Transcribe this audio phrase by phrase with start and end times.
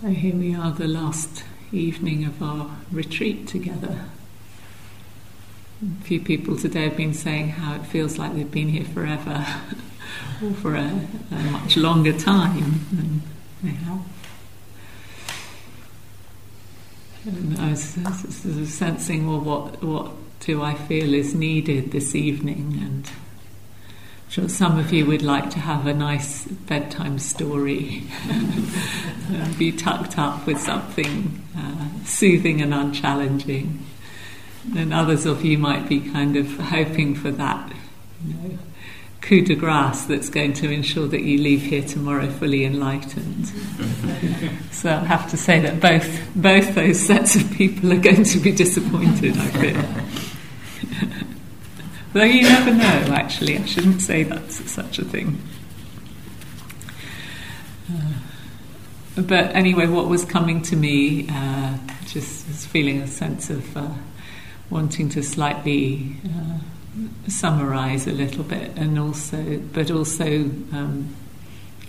[0.00, 4.06] So here we are, the last evening of our retreat together.
[5.82, 9.46] A few people today have been saying how it feels like they've been here forever
[10.42, 13.22] or for a, a, much longer time than
[13.62, 14.00] they have.
[17.26, 22.80] And I was sort sensing, well, what, what do I feel is needed this evening?
[22.82, 23.10] And
[24.30, 30.18] sure some of you would like to have a nice bedtime story, and be tucked
[30.18, 33.84] up with something uh, soothing and unchallenging.
[34.76, 37.72] And others of you might be kind of hoping for that,
[38.24, 38.58] you know,
[39.20, 43.46] coup de grace that's going to ensure that you leave here tomorrow fully enlightened.
[44.70, 48.38] so I have to say that both both those sets of people are going to
[48.38, 49.36] be disappointed.
[49.36, 50.29] I feel.
[52.12, 55.40] Though you never know, actually, I shouldn't say that's such a thing.
[57.88, 63.76] Uh, but anyway, what was coming to me, uh, just was feeling a sense of
[63.76, 63.94] uh,
[64.70, 66.58] wanting to slightly uh,
[67.28, 70.26] summarize a little bit, and also, but also,
[70.72, 71.14] um,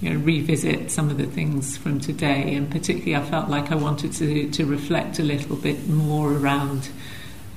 [0.01, 2.53] you know, revisit some of the things from today.
[2.53, 6.89] And particularly, I felt like I wanted to to reflect a little bit more around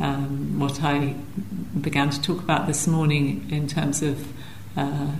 [0.00, 1.14] um, what I
[1.80, 4.26] began to talk about this morning in terms of
[4.76, 5.12] uh,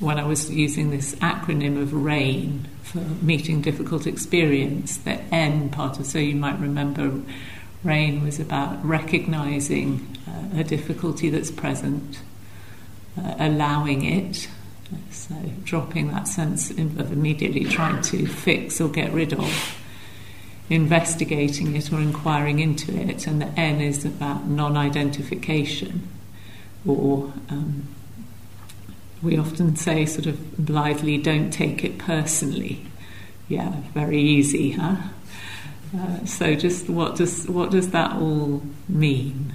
[0.00, 5.98] when I was using this acronym of RAIN for meeting difficult experience, the N part
[5.98, 7.20] of, so you might remember
[7.84, 12.20] RAIN was about recognizing uh, a difficulty that's present,
[13.18, 14.48] uh, allowing it,
[15.10, 15.34] so
[15.64, 19.77] dropping that sense of immediately trying to fix or get rid of
[20.70, 26.08] investigating it or inquiring into it, and the N is about non identification,
[26.86, 27.88] or um,
[29.22, 32.84] we often say, sort of blithely, don't take it personally.
[33.48, 34.96] Yeah, very easy, huh?
[35.96, 39.54] Uh, so, just what does what does that all mean?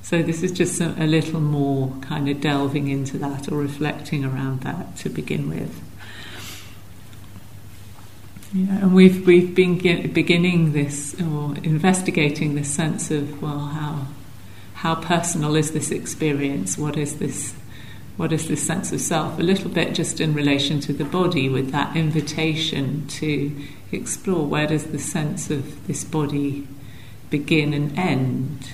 [0.00, 4.24] So, this is just a, a little more kind of delving into that or reflecting
[4.24, 5.82] around that to begin with.
[8.54, 9.78] Yeah, and we've we've been
[10.12, 14.08] beginning this or investigating this sense of well, how
[14.74, 16.76] how personal is this experience?
[16.76, 17.54] What is this?
[18.18, 19.38] What is this sense of self?
[19.38, 23.58] A little bit just in relation to the body, with that invitation to
[23.90, 26.68] explore where does the sense of this body
[27.30, 28.72] begin and end?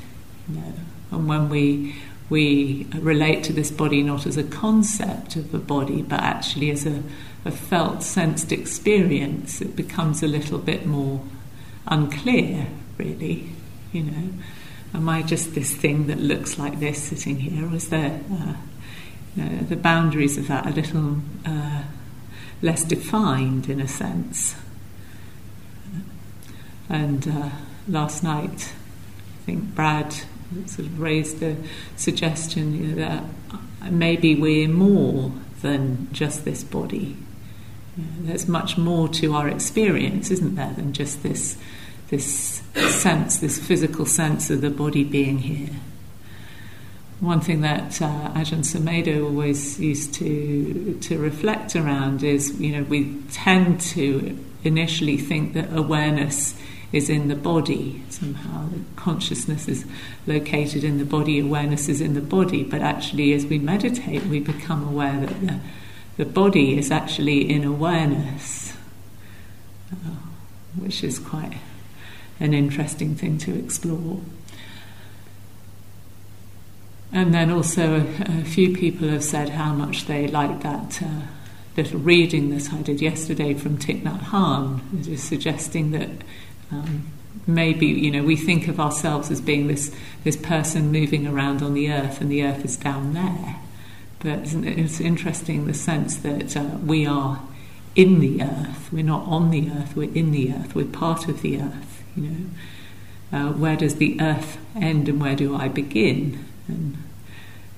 [0.49, 0.73] You know?
[1.13, 1.95] And when we
[2.29, 6.85] we relate to this body not as a concept of a body, but actually as
[6.85, 7.05] a
[7.49, 11.21] a felt, sensed experience, it becomes a little bit more
[11.87, 12.67] unclear,
[12.99, 13.49] really.
[13.93, 14.29] You know,
[14.95, 18.55] am I just this thing that looks like this sitting here, or is there, uh,
[19.35, 21.17] you know, the boundaries of that a little
[21.47, 21.85] uh,
[22.61, 24.55] less defined in a sense?
[26.91, 27.51] And uh,
[27.89, 28.73] last night,
[29.41, 30.13] I think Brad
[30.67, 31.57] sort of raised the
[31.97, 35.33] suggestion you know, that maybe we're more
[35.63, 37.17] than just this body
[38.21, 41.57] there's much more to our experience, isn't there, than just this,
[42.09, 45.75] this sense, this physical sense of the body being here.
[47.21, 52.85] One thing that uh, Ajahn Sumedho always used to to reflect around is, you know,
[52.85, 56.55] we tend to initially think that awareness
[56.93, 58.69] is in the body somehow.
[58.95, 59.85] Consciousness is
[60.29, 64.39] located in the body, awareness is in the body, but actually, as we meditate, we
[64.39, 65.61] become aware that the
[66.19, 68.75] the body is actually in awareness,
[69.93, 70.11] uh,
[70.77, 71.57] which is quite
[72.41, 74.21] an interesting thing to explore.
[77.13, 81.23] And then also, a, a few people have said how much they like that uh,
[81.77, 86.11] little reading that I did yesterday from Thich Nhat Hanh, which is suggesting that
[86.73, 87.07] um,
[87.47, 91.75] maybe you know we think of ourselves as being this this person moving around on
[91.75, 93.57] the earth, and the earth is down there.
[94.21, 97.41] But it's interesting the sense that uh, we are
[97.95, 98.93] in the earth.
[98.93, 99.95] We're not on the earth.
[99.97, 100.75] We're in the earth.
[100.75, 102.03] We're part of the earth.
[102.17, 102.51] You know,
[103.33, 106.45] uh, where does the earth end and where do I begin?
[106.67, 106.97] And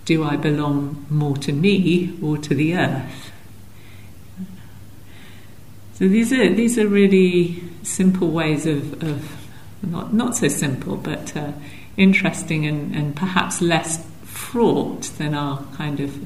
[0.05, 3.33] do I belong more to me or to the earth?
[5.95, 9.47] So these are these are really simple ways of, of
[9.83, 11.53] not not so simple, but uh,
[11.99, 14.10] interesting and, and perhaps less
[14.41, 16.19] fraught than our kind of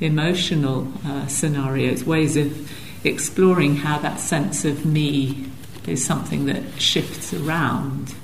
[0.00, 2.70] emotional uh, scenarios, ways of
[3.04, 5.46] exploring how that sense of me
[5.86, 8.14] is something that shifts around.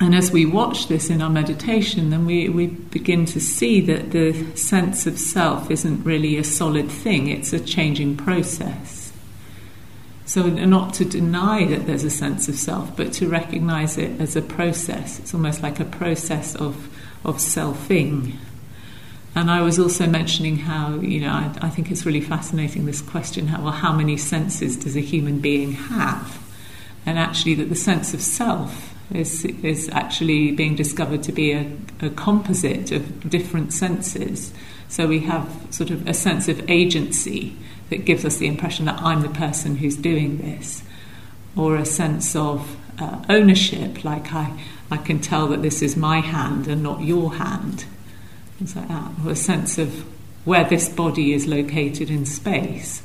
[0.00, 4.12] And as we watch this in our meditation, then we, we begin to see that
[4.12, 8.99] the sense of self isn't really a solid thing, it's a changing process.
[10.30, 14.36] So, not to deny that there's a sense of self, but to recognize it as
[14.36, 15.18] a process.
[15.18, 16.88] It's almost like a process of,
[17.24, 18.36] of selfing.
[19.34, 23.02] And I was also mentioning how, you know, I, I think it's really fascinating this
[23.02, 26.40] question how, well, how many senses does a human being have?
[27.04, 31.76] And actually, that the sense of self is, is actually being discovered to be a,
[32.02, 34.52] a composite of different senses.
[34.88, 37.56] So we have sort of a sense of agency
[37.90, 40.82] that gives us the impression that I'm the person who's doing this,
[41.56, 44.58] or a sense of uh, ownership, like I,
[44.90, 47.84] I can tell that this is my hand and not your hand,
[48.58, 50.04] things like that, or a sense of
[50.44, 53.02] where this body is located in space,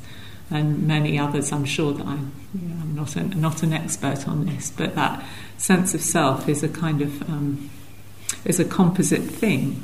[0.51, 1.51] and many others.
[1.51, 4.95] I'm sure that I'm, you know, I'm not, a, not an expert on this, but
[4.95, 5.25] that
[5.57, 7.69] sense of self is a kind of um,
[8.45, 9.83] is a composite thing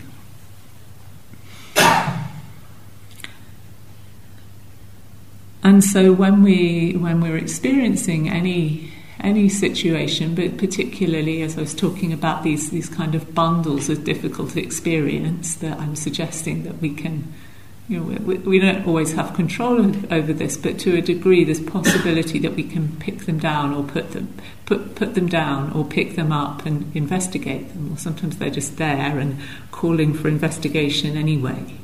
[5.64, 11.76] And so when we when we're experiencing any any situation, but particularly as I was
[11.76, 16.92] talking about these these kind of bundles of difficult experience, that I'm suggesting that we
[16.94, 17.32] can,
[17.88, 19.80] you know, we, we don't always have control
[20.12, 23.84] over this, but to a degree, there's possibility that we can pick them down or
[23.84, 24.34] put them
[24.66, 28.78] put put them down or pick them up and investigate them, or sometimes they're just
[28.78, 29.38] there and
[29.70, 31.78] calling for investigation anyway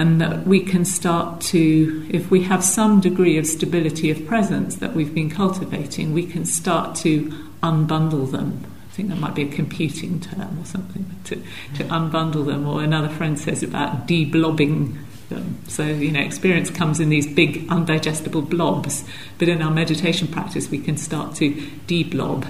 [0.00, 4.76] and that we can start to, if we have some degree of stability of presence
[4.76, 7.26] that we've been cultivating, we can start to
[7.62, 8.64] unbundle them.
[8.88, 11.36] I think that might be a computing term or something, to,
[11.76, 12.66] to unbundle them.
[12.66, 14.96] Or another friend says about deblobbing
[15.28, 15.58] them.
[15.68, 19.04] So, you know, experience comes in these big, undigestible blobs,
[19.38, 21.52] but in our meditation practice, we can start to
[21.86, 22.46] deblob.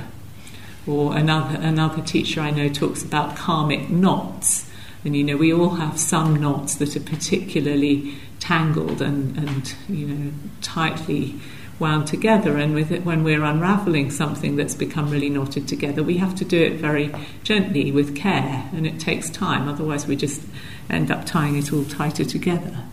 [0.87, 4.70] Or another, another teacher I know talks about karmic knots
[5.05, 10.07] and you know, we all have some knots that are particularly tangled and, and you
[10.07, 11.37] know, tightly
[11.79, 12.59] wound together.
[12.59, 16.45] And with it, when we're unraveling something that's become really knotted together, we have to
[16.45, 17.13] do it very
[17.43, 19.69] gently with care, and it takes time.
[19.69, 20.43] Otherwise, we just
[20.91, 22.85] end up tying it all tighter together.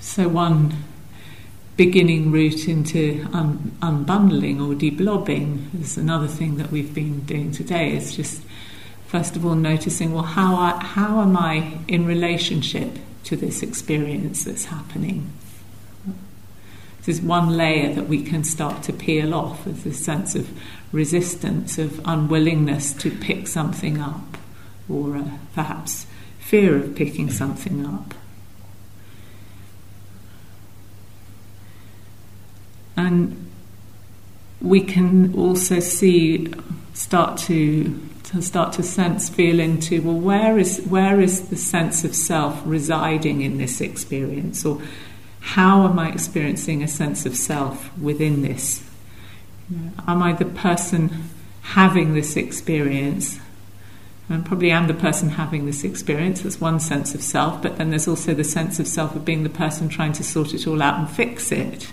[0.00, 0.84] So, one
[1.76, 7.96] beginning route into un- unbundling or deblobbing is another thing that we've been doing today.
[7.96, 8.42] Is just
[9.10, 14.44] first of all noticing, well, how, I, how am I in relationship to this experience
[14.44, 15.32] that's happening?
[16.98, 20.48] This is one layer that we can start to peel off as this sense of
[20.92, 24.36] resistance, of unwillingness to pick something up,
[24.88, 25.24] or uh,
[25.54, 26.06] perhaps
[26.38, 28.14] fear of picking something up.
[32.96, 33.50] And
[34.60, 36.52] we can also see,
[36.94, 42.04] start to to start to sense, feel into, well, where is, where is the sense
[42.04, 44.64] of self residing in this experience?
[44.64, 44.80] Or
[45.40, 48.84] how am I experiencing a sense of self within this?
[50.06, 51.24] Am I the person
[51.62, 53.40] having this experience?
[54.28, 56.42] And probably am the person having this experience.
[56.42, 59.42] That's one sense of self, but then there's also the sense of self of being
[59.42, 61.92] the person trying to sort it all out and fix it.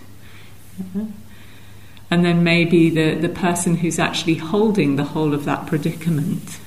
[2.09, 6.59] And then maybe the, the person who's actually holding the whole of that predicament.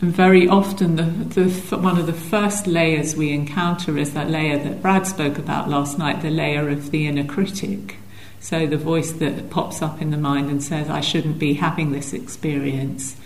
[0.00, 4.58] And very often, the, the, one of the first layers we encounter is that layer
[4.58, 7.96] that Brad spoke about last night the layer of the inner critic.
[8.38, 11.92] So, the voice that pops up in the mind and says, I shouldn't be having
[11.92, 13.16] this experience.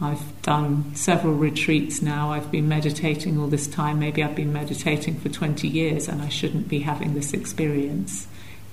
[0.00, 2.32] I've done several retreats now.
[2.32, 3.98] I've been meditating all this time.
[3.98, 8.26] Maybe I've been meditating for 20 years and I shouldn't be having this experience.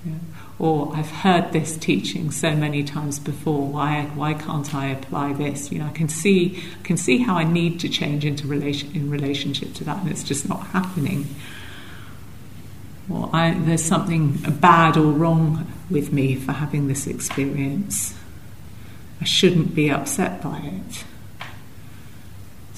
[0.03, 0.19] Know?
[0.59, 3.67] Or I've heard this teaching so many times before.
[3.67, 5.71] Why, why can't I apply this?
[5.71, 8.91] You know, I can see, I can see how I need to change into relation,
[8.93, 11.27] in relationship to that, and it's just not happening.
[13.09, 18.13] Or I, there's something bad or wrong with me for having this experience.
[19.21, 21.05] I shouldn't be upset by it.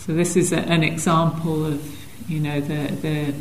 [0.05, 3.33] So this is a, an example of, you know, the, the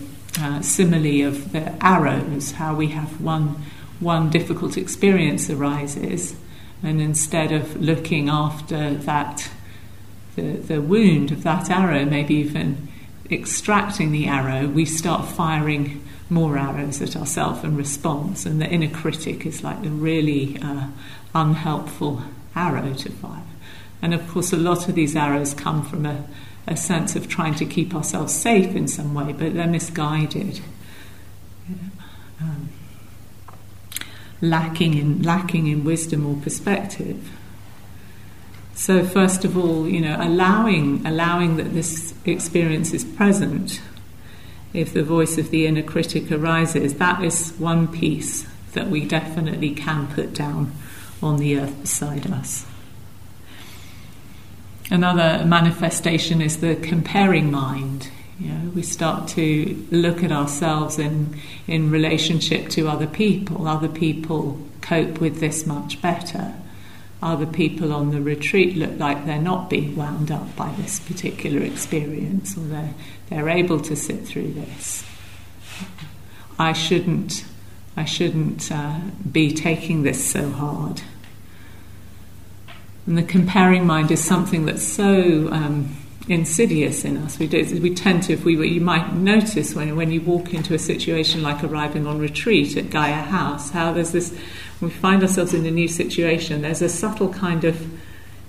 [0.42, 3.62] uh, simile of the arrows, how we have one,
[4.00, 6.35] one difficult experience arises,
[6.83, 9.50] and instead of looking after that,
[10.37, 12.88] the, the wound of that arrow, maybe even
[13.30, 18.88] extracting the arrow, we start firing more arrows at ourselves in response, and the inner
[18.88, 20.87] critic is like a really uh,
[21.35, 22.23] unhelpful
[22.56, 23.42] arrow to fire.
[24.00, 26.25] And of course, a lot of these arrows come from a,
[26.66, 30.61] a sense of trying to keep ourselves safe in some way, but they're misguided.
[32.40, 32.71] Um,
[34.40, 37.30] lacking in lacking in wisdom or perspective.
[38.75, 43.80] So first of all, you know, allowing allowing that this experience is present.
[44.73, 49.71] If the voice of the inner critic arises, that is one piece that we definitely
[49.71, 50.73] can put down
[51.23, 52.66] on the earth beside us.
[54.91, 58.11] Another manifestation is the comparing mind.
[58.38, 63.67] You know, we start to look at ourselves in, in relationship to other people.
[63.67, 66.55] Other people cope with this much better.
[67.23, 71.62] Other people on the retreat look like they're not being wound up by this particular
[71.62, 72.95] experience or they're,
[73.31, 75.07] they're able to sit through this.
[76.59, 77.45] I shouldn't,
[77.97, 78.99] I shouldn't uh,
[79.31, 81.00] be taking this so hard.
[83.06, 85.94] And the comparing mind is something that's so um,
[86.28, 87.38] insidious in us.
[87.38, 90.54] We, do, we tend to, if we were, you might notice when, when you walk
[90.54, 94.37] into a situation like arriving on retreat at Gaia House, how there's this,
[94.80, 97.87] we find ourselves in a new situation, there's a subtle kind of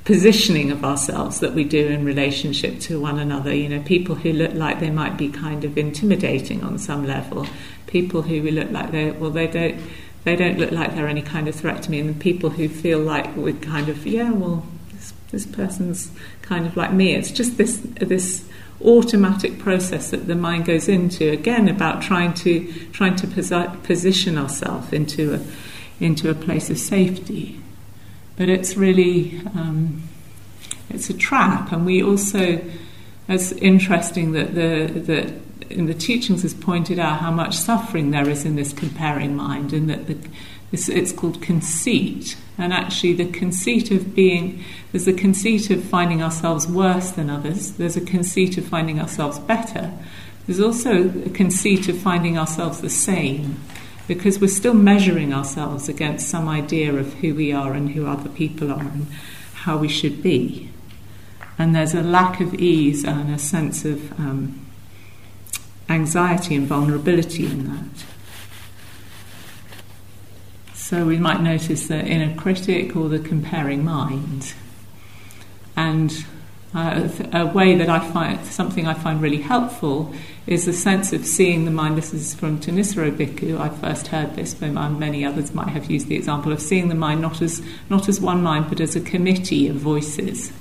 [0.05, 3.53] positioning of ourselves that we do in relationship to one another.
[3.53, 7.47] You know, people who look like they might be kind of intimidating on some level,
[7.87, 9.81] people who look like they, well, they don't
[10.25, 11.99] they don't look like they're any kind of threat to me.
[11.99, 16.65] And the people who feel like we're kind of, yeah, well, this, this person's kind
[16.65, 17.15] of like me.
[17.15, 18.43] It's just this this
[18.83, 24.37] automatic process that the mind goes into again about trying to trying to posi- position
[24.37, 27.59] ourselves into a into a place of safety.
[28.35, 30.03] But it's really um,
[30.89, 32.61] it's a trap, and we also
[33.27, 38.29] it's interesting that the that in the teachings has pointed out how much suffering there
[38.29, 40.17] is in this comparing mind, and that the,
[40.71, 42.37] it's called conceit.
[42.57, 47.73] And actually, the conceit of being there's a conceit of finding ourselves worse than others.
[47.73, 49.91] There's a conceit of finding ourselves better.
[50.45, 53.59] There's also a conceit of finding ourselves the same,
[54.07, 58.29] because we're still measuring ourselves against some idea of who we are and who other
[58.29, 59.07] people are and
[59.53, 60.69] how we should be.
[61.57, 64.64] And there's a lack of ease and a sense of um,
[65.89, 68.05] anxiety and vulnerability in that.
[70.73, 74.53] So we might notice the inner critic or the comparing mind.
[75.75, 76.25] And
[76.75, 80.13] uh, a way that I find, something I find really helpful
[80.45, 81.97] is the sense of seeing the mind.
[81.97, 83.59] This is from Thanissaro Bhikkhu.
[83.59, 86.95] I first heard this, but many others might have used the example of seeing the
[86.95, 90.51] mind not as, not as one mind, but as a committee of voices.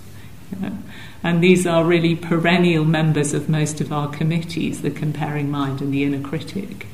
[0.53, 0.79] You know?
[1.25, 5.93] And these are really perennial members of most of our committees the comparing mind and
[5.93, 6.87] the inner critic.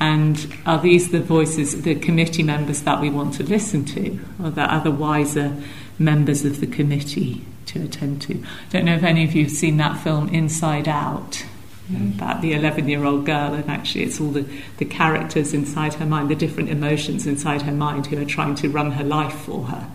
[0.00, 4.50] And are these the voices, the committee members that we want to listen to, or
[4.50, 5.62] that are the wiser
[5.96, 8.34] members of the committee to attend to?
[8.42, 11.44] I don't know if any of you have seen that film Inside Out.
[11.90, 12.16] Mm-hmm.
[12.16, 14.46] about the 11 year old girl, and actually, it's all the,
[14.76, 18.68] the characters inside her mind, the different emotions inside her mind who are trying to
[18.68, 19.90] run her life for her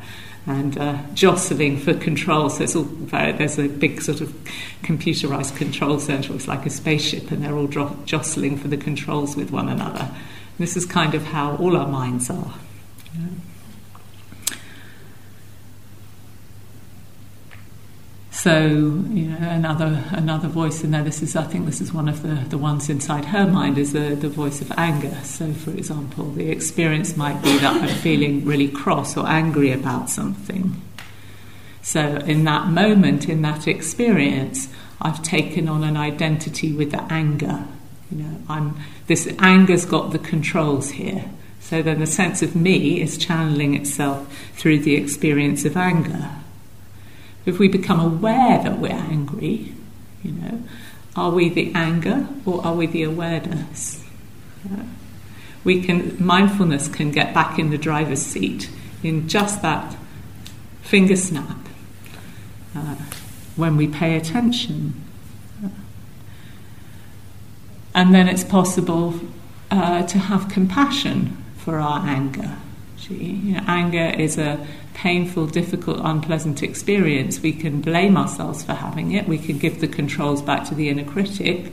[0.47, 2.49] and uh, jostling for control.
[2.49, 4.33] So it's all very, there's a big sort of
[4.81, 6.33] computerized control center.
[6.33, 10.09] It's like a spaceship, and they're all dro- jostling for the controls with one another.
[10.09, 12.53] And this is kind of how all our minds are.
[13.13, 13.31] You know?
[18.47, 21.03] So you know, another another voice in there.
[21.03, 23.91] This is, I think, this is one of the, the ones inside her mind is
[23.91, 25.17] the, the voice of anger.
[25.25, 30.09] So, for example, the experience might be that I'm feeling really cross or angry about
[30.09, 30.81] something.
[31.81, 34.69] So, in that moment, in that experience,
[35.01, 37.65] I've taken on an identity with the anger.
[38.09, 41.29] You know, I'm this anger's got the controls here.
[41.59, 46.29] So then the sense of me is channeling itself through the experience of anger.
[47.47, 49.73] If we become aware that we're angry,
[50.21, 50.63] you know,
[51.15, 54.03] are we the anger or are we the awareness?
[55.63, 58.69] We can mindfulness can get back in the driver's seat
[59.01, 59.95] in just that
[60.81, 61.57] finger snap
[62.75, 62.95] uh,
[63.55, 65.01] when we pay attention.
[67.95, 69.19] And then it's possible
[69.71, 72.57] uh, to have compassion for our anger.
[73.09, 79.11] You know, anger is a painful, difficult, unpleasant experience, we can blame ourselves for having
[79.11, 79.27] it.
[79.27, 81.71] We can give the controls back to the inner critic,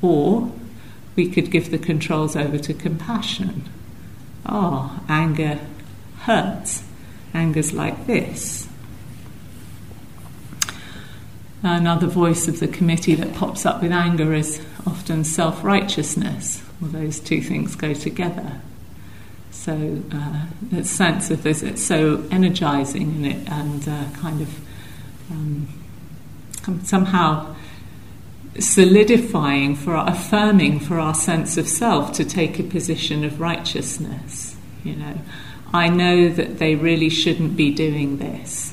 [0.00, 0.52] or
[1.16, 3.68] we could give the controls over to compassion.
[4.46, 5.58] Oh, anger
[6.20, 6.84] hurts.
[7.34, 8.68] Anger's like this.
[11.64, 16.62] Another voice of the committee that pops up with anger is often self righteousness.
[16.80, 18.60] Well, those two things go together.
[19.60, 24.58] So uh, sense of this, it's so energizing and it and uh, kind of
[25.30, 25.68] um,
[26.82, 27.54] somehow
[28.58, 34.56] solidifying for our, affirming for our sense of self to take a position of righteousness.
[34.82, 35.18] You know,
[35.74, 38.72] I know that they really shouldn't be doing this.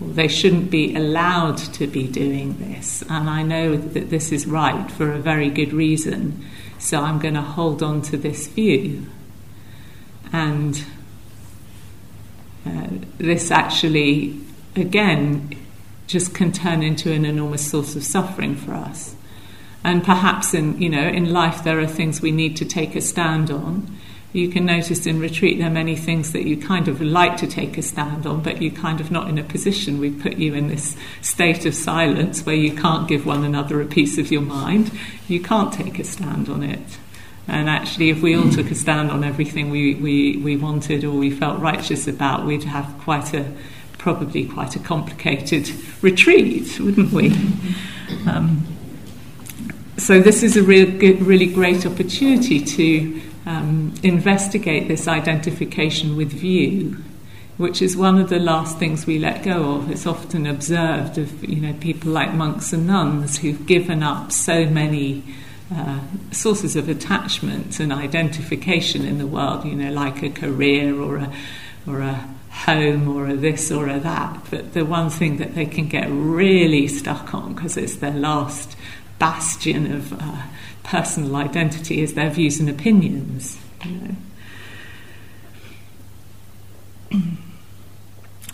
[0.00, 3.04] They shouldn't be allowed to be doing this.
[3.08, 6.44] And I know that this is right for a very good reason.
[6.76, 9.06] So I'm going to hold on to this view.
[10.32, 10.84] And
[12.66, 14.40] uh, this actually,
[14.74, 15.56] again,
[16.06, 19.14] just can turn into an enormous source of suffering for us.
[19.84, 23.00] And perhaps in you know in life there are things we need to take a
[23.00, 23.98] stand on.
[24.32, 27.46] You can notice in retreat there are many things that you kind of like to
[27.46, 29.98] take a stand on, but you're kind of not in a position.
[29.98, 33.86] We put you in this state of silence where you can't give one another a
[33.86, 34.90] piece of your mind.
[35.26, 36.98] You can't take a stand on it.
[37.48, 41.12] And actually, if we all took a stand on everything we, we, we wanted or
[41.12, 43.52] we felt righteous about, we'd have quite a
[43.98, 45.68] probably quite a complicated
[46.00, 47.30] retreat, wouldn't we?
[48.28, 48.64] Um,
[49.98, 50.86] so this is a real
[51.18, 57.02] really great opportunity to um, investigate this identification with view,
[57.56, 59.90] which is one of the last things we let go of.
[59.90, 64.66] It's often observed of you know people like monks and nuns who've given up so
[64.66, 65.24] many.
[65.74, 65.98] Uh,
[66.30, 71.32] sources of attachment and identification in the world, you know, like a career or a
[71.88, 74.40] or a home or a this or a that.
[74.48, 78.76] But the one thing that they can get really stuck on because it's their last
[79.18, 80.42] bastion of uh,
[80.84, 83.58] personal identity is their views and opinions.
[83.84, 84.16] You
[87.10, 87.20] know.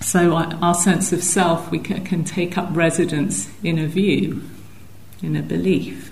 [0.00, 4.42] so our sense of self we can, can take up residence in a view,
[5.23, 6.12] in a belief.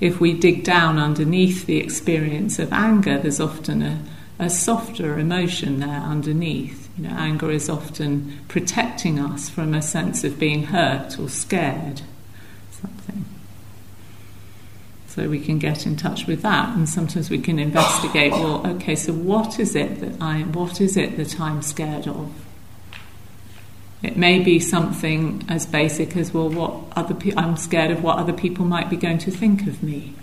[0.00, 4.02] If we dig down underneath the experience of anger, there's often a,
[4.38, 6.88] a softer emotion there underneath.
[6.98, 12.02] You know, anger is often protecting us from a sense of being hurt or scared.
[12.70, 13.24] Something.
[15.08, 18.32] So we can get in touch with that, and sometimes we can investigate.
[18.32, 20.42] Well, okay, so what is it that I?
[20.42, 22.30] What is it that I'm scared of?
[24.02, 26.48] It may be something as basic as well.
[26.48, 29.82] What other pe- I'm scared of what other people might be going to think of
[29.82, 30.14] me.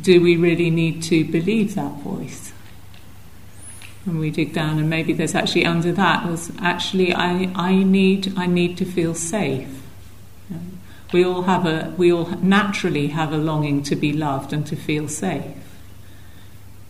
[0.00, 2.52] Do we really need to believe that voice?
[4.06, 8.36] and we dig down and maybe there's actually under that was actually I, I need
[8.36, 9.80] I need to feel safe.
[11.12, 14.76] We all have a we all naturally have a longing to be loved and to
[14.76, 15.56] feel safe.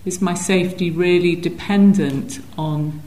[0.05, 3.03] Is my safety really dependent on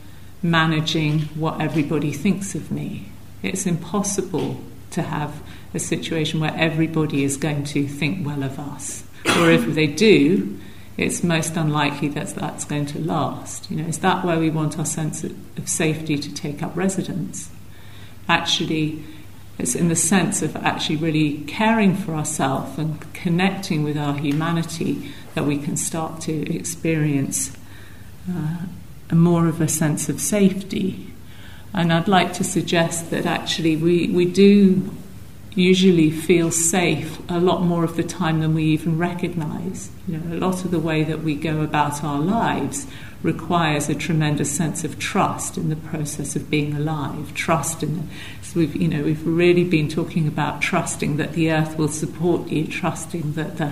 [0.49, 3.10] managing what everybody thinks of me?
[3.41, 5.41] It's impossible to have
[5.73, 9.03] a situation where everybody is going to think well of us.
[9.39, 10.58] Or if they do,
[10.97, 13.69] it's most unlikely that that's going to last.
[13.69, 17.49] You know, is that where we want our sense of, safety to take up residence?
[18.29, 19.03] Actually,
[19.58, 25.12] it's in the sense of actually really caring for ourselves and connecting with our humanity
[25.34, 27.55] that we can start to experience
[28.29, 28.58] uh,
[29.11, 31.13] more of a sense of safety.
[31.73, 34.89] And I'd like to suggest that actually we, we do
[35.55, 39.89] usually feel safe a lot more of the time than we even recognize.
[40.07, 42.87] You know, a lot of the way that we go about our lives
[43.23, 47.33] requires a tremendous sense of trust in the process of being alive.
[47.33, 48.07] Trust in,
[48.41, 52.49] so we've you know we've really been talking about trusting that the earth will support
[52.49, 53.71] you, trusting that the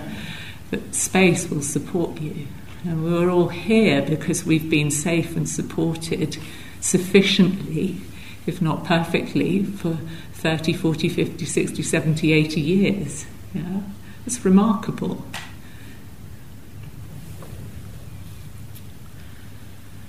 [0.70, 2.48] that space will support you.
[2.84, 6.36] And we're all here because we've been safe and supported
[6.80, 8.00] sufficiently,
[8.46, 9.98] if not perfectly, for
[10.34, 13.26] 30, 40, 50, 60, 70, 80 years.
[13.54, 13.80] Yeah?
[14.26, 15.24] It's remarkable.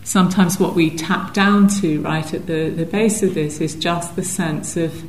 [0.04, 4.16] Sometimes what we tap down to right at the, the base of this is just
[4.18, 5.04] the sense of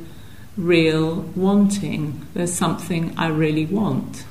[0.57, 2.25] real wanting.
[2.33, 4.25] There's something I really want.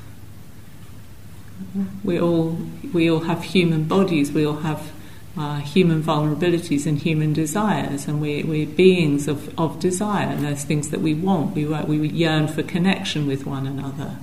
[2.03, 2.57] We all,
[2.93, 4.91] we all have human bodies, we all have
[5.37, 10.63] uh, human vulnerabilities and human desires, and we, we're beings of, of desire, and there's
[10.63, 11.55] things that we want.
[11.55, 14.17] We, we yearn for connection with one another.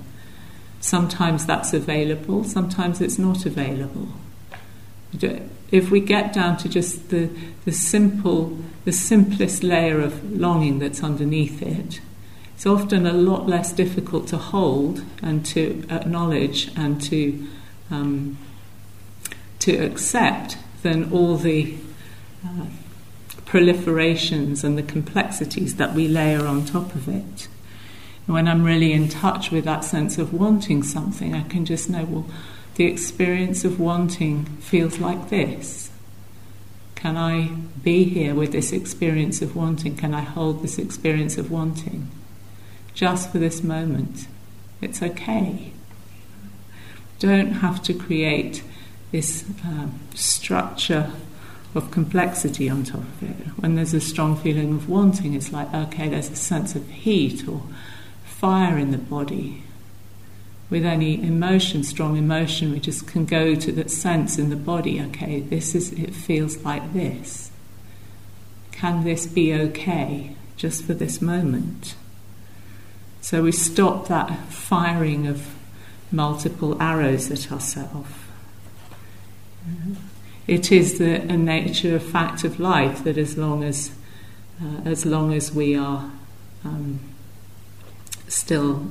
[0.80, 4.08] Sometimes that's available, sometimes it's not available.
[5.70, 7.30] If we get down to just the,
[7.64, 12.00] the simple, the simplest layer of longing that's underneath it,
[12.54, 17.46] it's often a lot less difficult to hold and to acknowledge and to
[17.90, 18.38] um,
[19.58, 21.74] to accept than all the
[22.44, 22.66] uh,
[23.46, 27.48] proliferations and the complexities that we layer on top of it.
[28.26, 32.04] when I'm really in touch with that sense of wanting something, I can just know,
[32.04, 32.26] well,
[32.74, 35.90] the experience of wanting feels like this.
[36.94, 37.48] Can I
[37.82, 39.96] be here with this experience of wanting?
[39.96, 42.10] Can I hold this experience of wanting?
[42.94, 44.28] Just for this moment.
[44.80, 45.72] It's okay.
[47.18, 48.62] Don't have to create
[49.12, 51.12] this uh, structure
[51.74, 53.46] of complexity on top of it.
[53.58, 57.48] When there's a strong feeling of wanting, it's like, okay, there's a sense of heat
[57.48, 57.62] or
[58.24, 59.62] fire in the body.
[60.70, 65.00] With any emotion, strong emotion, we just can go to that sense in the body,
[65.00, 67.50] okay, this is, it feels like this.
[68.72, 71.94] Can this be okay just for this moment?
[73.24, 75.54] So we stop that firing of
[76.12, 78.12] multiple arrows at ourselves.
[80.46, 83.92] It is the, a nature, a fact of life that as long as,
[84.62, 86.10] uh, as long as we are
[86.66, 87.00] um,
[88.28, 88.88] still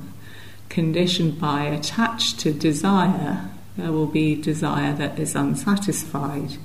[0.68, 6.56] conditioned by, attached to desire, there will be desire that is unsatisfied.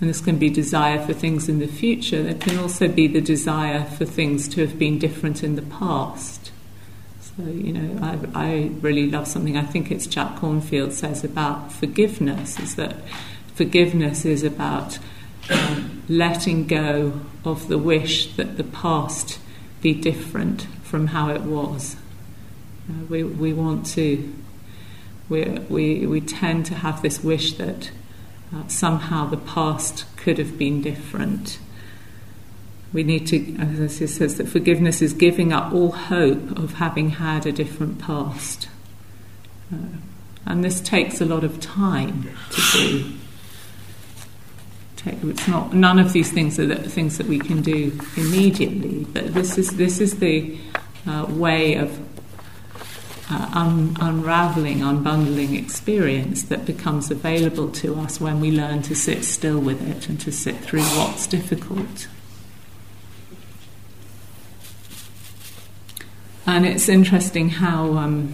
[0.00, 2.24] And this can be desire for things in the future.
[2.24, 6.50] There can also be the desire for things to have been different in the past.
[7.36, 11.70] So, you know, I, I really love something I think it's Jack Kornfield says about
[11.70, 12.96] forgiveness is that
[13.54, 14.98] forgiveness is about
[15.50, 19.38] um, letting go of the wish that the past
[19.82, 21.96] be different from how it was.
[22.88, 24.32] Uh, we, we want to,
[25.28, 27.90] we, we, we tend to have this wish that
[28.54, 31.58] uh, somehow the past could have been different
[32.96, 37.10] we need to, as it says, that forgiveness is giving up all hope of having
[37.10, 38.70] had a different past.
[39.70, 39.98] Uh,
[40.46, 43.12] and this takes a lot of time to do.
[45.28, 49.34] It's not none of these things are the things that we can do immediately, but
[49.34, 50.58] this is this is the
[51.06, 52.00] uh, way of
[53.30, 59.22] uh, un- unraveling, unbundling experience that becomes available to us when we learn to sit
[59.22, 62.08] still with it and to sit through what's difficult.
[66.46, 68.32] And it's interesting how um,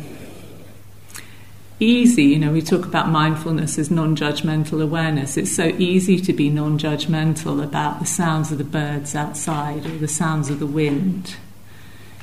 [1.80, 5.38] easy, you know, we talk about mindfulness as non judgmental awareness.
[5.38, 9.96] It's so easy to be non judgmental about the sounds of the birds outside or
[9.96, 11.36] the sounds of the wind,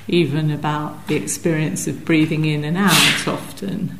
[0.07, 3.97] even about the experience of breathing in and out often.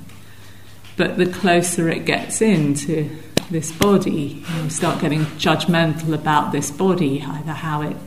[0.95, 3.09] But the closer it gets into
[3.49, 7.97] this body, you start getting judgmental about this body, either how it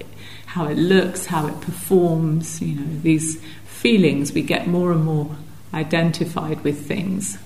[0.52, 3.42] how it looks, how it performs, you know, these
[3.82, 5.36] feelings, we get more and more
[5.74, 7.36] identified with things,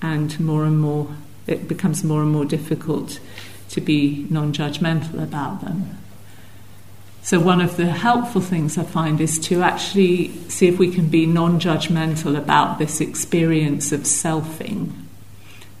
[0.00, 1.14] and more and more
[1.46, 3.20] it becomes more and more difficult
[3.68, 5.98] to be non judgmental about them.
[7.22, 11.08] So, one of the helpful things I find is to actually see if we can
[11.08, 14.92] be non judgmental about this experience of selfing.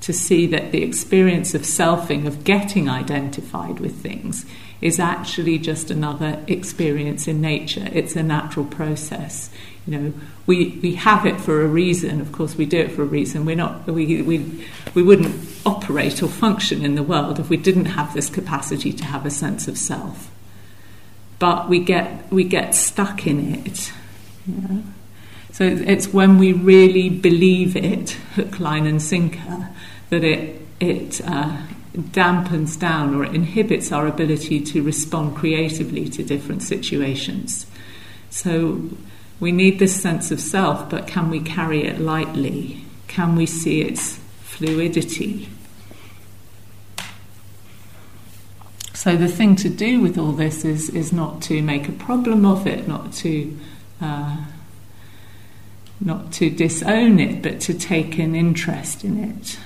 [0.02, 4.44] To see that the experience of selfing, of getting identified with things,
[4.80, 7.88] is actually just another experience in nature.
[7.92, 9.50] It's a natural process
[9.86, 10.12] you know,
[10.46, 12.20] we, we have it for a reason.
[12.20, 13.44] Of course, we do it for a reason.
[13.44, 17.86] We're not, we, we, we wouldn't operate or function in the world if we didn't
[17.86, 20.30] have this capacity to have a sense of self.
[21.38, 23.92] But we get, we get stuck in it.
[24.46, 24.82] Know?
[25.52, 29.68] So it's when we really believe it, hook, line, and sinker,
[30.10, 31.58] that it, it uh,
[31.96, 37.66] dampens down or it inhibits our ability to respond creatively to different situations.
[38.30, 38.90] So
[39.38, 42.84] we need this sense of self, but can we carry it lightly?
[43.06, 45.48] Can we see its fluidity?
[48.94, 52.46] So, the thing to do with all this is, is not to make a problem
[52.46, 53.56] of it, not to,
[54.00, 54.38] uh,
[56.00, 59.58] not to disown it, but to take an interest in it.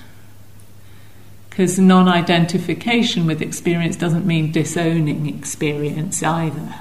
[1.49, 6.75] Because non identification with experience doesn't mean disowning experience either.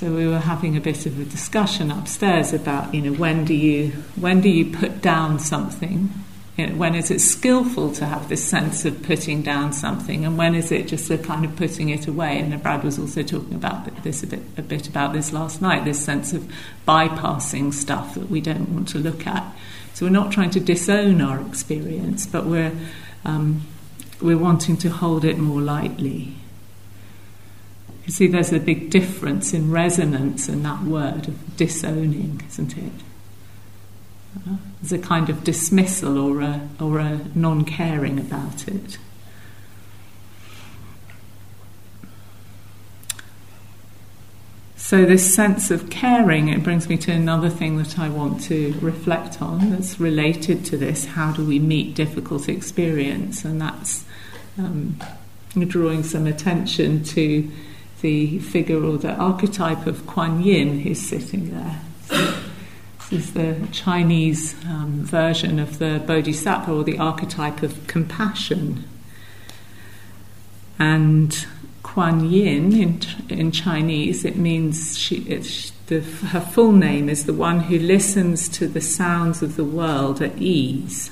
[0.00, 3.52] So we were having a bit of a discussion upstairs about, you know, when do
[3.52, 6.10] you when do you put down something?
[6.56, 10.38] You know, when is it skillful to have this sense of putting down something, and
[10.38, 12.38] when is it just a kind of putting it away?
[12.38, 15.84] And Brad was also talking about this a bit, a bit about this last night.
[15.84, 16.50] This sense of
[16.88, 19.54] bypassing stuff that we don't want to look at.
[19.92, 22.72] So we're not trying to disown our experience, but we're
[23.26, 23.66] um,
[24.22, 26.39] we're wanting to hold it more lightly.
[28.10, 32.92] See, there's a big difference in resonance in that word of disowning, isn't it?
[34.36, 38.98] Uh, there's a kind of dismissal or a, or a non caring about it.
[44.76, 48.76] So, this sense of caring, it brings me to another thing that I want to
[48.80, 51.06] reflect on that's related to this.
[51.06, 53.44] How do we meet difficult experience?
[53.44, 54.04] And that's
[54.58, 54.96] um,
[55.56, 57.48] drawing some attention to
[58.00, 61.80] the figure or the archetype of Kuan Yin who's sitting there.
[62.06, 62.34] So,
[63.10, 68.84] This is the Chinese um, version of the Bodhisattva or the archetype of compassion.
[70.78, 71.46] And
[71.82, 77.34] Kuan Yin in, in Chinese, it means she, it, the, her full name is the
[77.34, 81.10] one who listens to the sounds of the world at ease.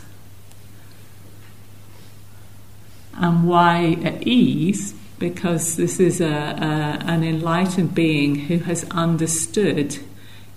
[3.15, 4.95] And why at ease?
[5.19, 9.99] Because this is a, a, an enlightened being who has understood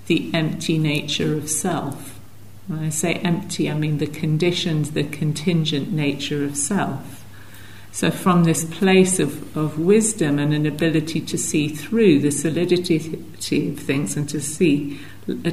[0.08, 2.20] the empty nature of self.
[2.68, 7.24] When I say empty, I mean the conditioned, the contingent nature of self.
[7.92, 12.98] So, from this place of, of wisdom and an ability to see through the solidity
[13.68, 15.00] of things and to see,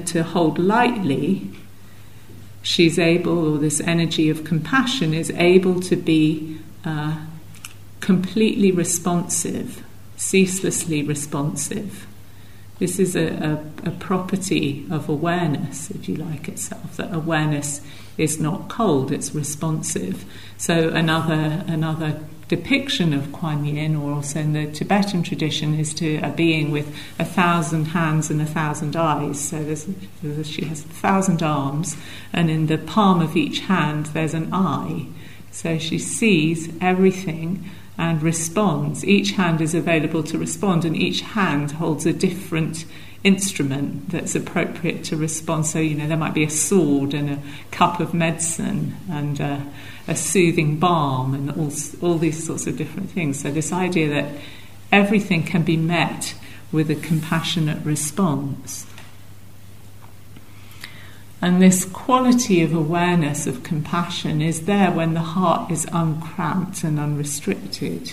[0.06, 1.50] to hold lightly,
[2.62, 7.16] she's able, or this energy of compassion is able to be uh,
[8.08, 9.84] completely responsive,
[10.16, 12.06] ceaselessly responsive.
[12.78, 13.26] This is a,
[13.84, 17.82] a, a, property of awareness, if you like, itself, that awareness
[18.16, 20.24] is not cold, it's responsive.
[20.56, 22.18] So another, another
[22.48, 26.88] depiction of Kuan Yin, or also in the Tibetan tradition, is to a being with
[27.18, 29.38] a thousand hands and a thousand eyes.
[29.38, 29.86] So there's,
[30.48, 31.94] she has a thousand arms,
[32.32, 35.08] and in the palm of each hand there's an eye.
[35.50, 37.68] So she sees everything
[37.98, 39.04] and responds.
[39.04, 42.84] Each hand is available to respond, and each hand holds a different
[43.24, 45.66] instrument that's appropriate to respond.
[45.66, 49.66] So, you know, there might be a sword and a cup of medicine and a,
[50.06, 53.42] a soothing balm and all, all these sorts of different things.
[53.42, 54.40] So, this idea that
[54.92, 56.34] everything can be met
[56.70, 58.86] with a compassionate response.
[61.40, 66.98] And this quality of awareness, of compassion, is there when the heart is uncramped and
[66.98, 68.12] unrestricted.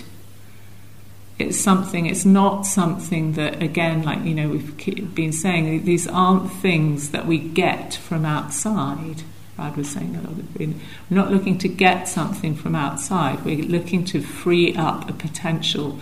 [1.39, 6.51] It's something, it's not something that, again, like, you know, we've been saying, these aren't
[6.51, 9.23] things that we get from outside.
[9.55, 10.75] Brad was saying a lot of We're
[11.09, 15.99] not looking to get something from outside, we're looking to free up a potential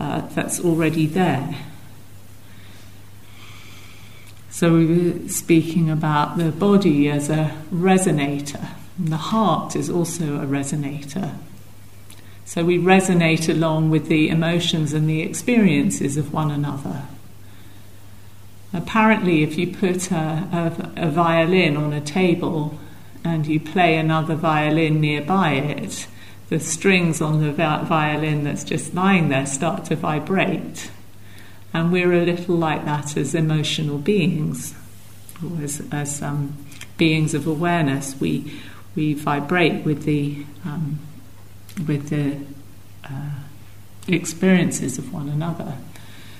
[0.00, 1.54] uh, that's already there.
[4.56, 8.66] So we were speaking about the body as a resonator,
[8.96, 11.34] and the heart is also a resonator.
[12.46, 17.02] So we resonate along with the emotions and the experiences of one another.
[18.72, 22.78] Apparently, if you put a, a, a violin on a table
[23.24, 26.06] and you play another violin nearby it,
[26.48, 30.90] the strings on the violin that's just lying there start to vibrate.
[31.76, 34.74] And we're a little like that as emotional beings,
[35.44, 36.56] or as, as um,
[36.96, 38.18] beings of awareness.
[38.18, 38.50] We,
[38.94, 40.98] we vibrate with the, um,
[41.86, 42.38] with the
[43.04, 43.40] uh,
[44.08, 45.74] experiences of one another.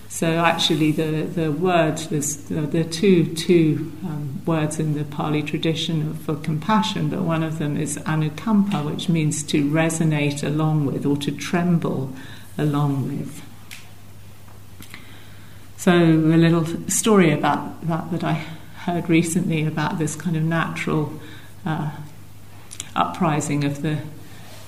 [0.09, 6.15] So actually, the, the word, there's the, two, two um, words in the Pali tradition
[6.15, 11.19] for compassion, but one of them is anukampa, which means to resonate along with or
[11.19, 12.15] to tremble
[12.57, 13.46] along with.
[15.79, 18.33] So, a little story about that that I
[18.87, 21.13] heard recently about this kind of natural
[21.67, 21.91] uh,
[22.95, 23.99] uprising of the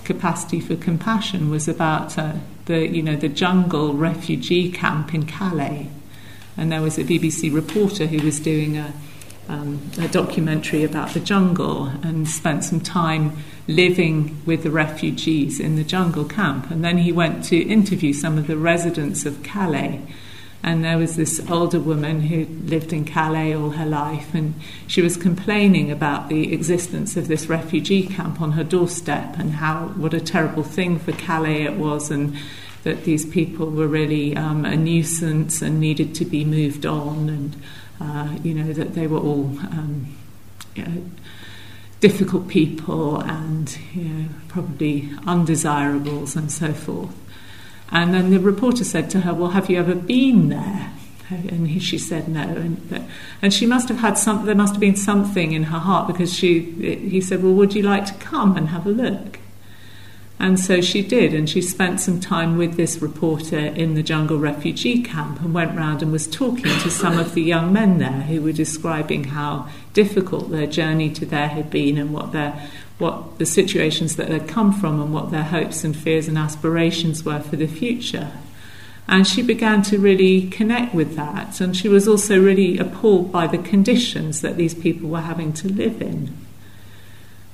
[0.05, 2.35] capacity for compassion was about uh,
[2.67, 5.89] the you know the jungle refugee camp in Calais,
[6.59, 8.93] and there was a BBC reporter who was doing a,
[9.49, 13.35] um, a documentary about the jungle and spent some time
[13.67, 18.37] living with the refugees in the jungle camp, and then he went to interview some
[18.37, 20.03] of the residents of Calais
[20.69, 24.53] and there was this older woman who lived in Calais all her life, and
[24.87, 29.87] she was complaining about the existence of this refugee camp on her doorstep and how
[29.97, 32.37] what a terrible thing for Calais it was, and
[32.83, 37.57] that these people were really um, a nuisance and needed to be moved on, and
[37.99, 40.15] uh, you know that they were all um,
[40.75, 41.03] you know,
[42.01, 47.15] difficult people and you know, probably undesirables and so forth.
[47.91, 50.93] And then the reporter said to her, Well, have you ever been there?
[51.31, 52.41] And he, she said no.
[52.41, 53.09] And,
[53.43, 56.33] and she must have had some, there must have been something in her heart because
[56.33, 56.61] she,
[57.09, 59.39] he said, Well, would you like to come and have a look?
[60.41, 64.39] And so she did, and she spent some time with this reporter in the jungle
[64.39, 68.23] refugee camp and went round and was talking to some of the young men there
[68.23, 73.39] who were describing how difficult their journey to there had been and what their what
[73.39, 77.41] the situations that they'd come from and what their hopes and fears and aspirations were
[77.41, 78.33] for the future.
[79.07, 81.61] And she began to really connect with that.
[81.61, 85.69] And she was also really appalled by the conditions that these people were having to
[85.69, 86.37] live in.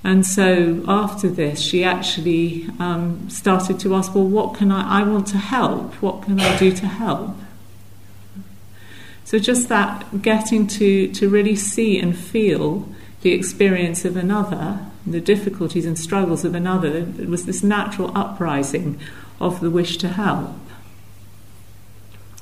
[0.02, 5.02] And so after this, she actually um, started to ask, well, what can I, I
[5.04, 5.94] want to help.
[6.02, 7.36] What can I do to help?
[9.24, 12.86] So just that getting to, to really see and feel
[13.22, 18.98] the experience of another, the difficulties and struggles of another, it was this natural uprising
[19.40, 20.50] of the wish to help.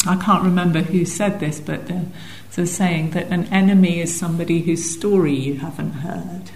[0.07, 2.01] I can't remember who said this, but uh,
[2.51, 6.51] so saying that an enemy is somebody whose story you haven't heard.